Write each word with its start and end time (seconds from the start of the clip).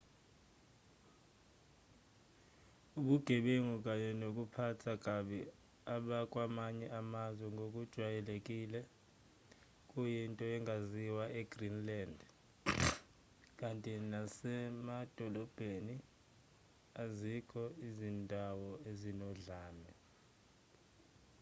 ubugebengu 2.99 3.75
kanye 3.85 4.09
nokuphatha 4.21 4.91
kabi 5.05 5.39
abakwamanye 5.95 6.87
amazwe 6.99 7.45
ngokujwayelekile 7.55 8.79
kuyinto 9.89 10.45
engaziwa 10.55 11.25
e-greenland 11.41 12.17
kanti 13.59 13.89
nasemadolobheni 14.11 15.95
azikho 17.03 17.63
izindawo 17.87 18.71
ezinodlame 18.89 19.91